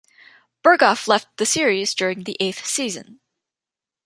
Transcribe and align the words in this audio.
Burghoff 0.63 1.07
left 1.07 1.27
the 1.37 1.45
series 1.45 1.93
during 1.93 2.23
the 2.23 2.35
eighth 2.39 2.65
season. 2.65 3.19